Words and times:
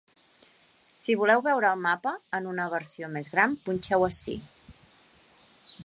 Si 0.99 1.15
voleu 1.19 1.43
veure 1.47 1.69
el 1.73 1.83
mapa 1.83 2.13
en 2.39 2.47
una 2.53 2.65
versió 2.75 3.11
més 3.19 3.31
gran, 3.35 3.55
punxeu 3.69 4.09
ací. 4.11 4.39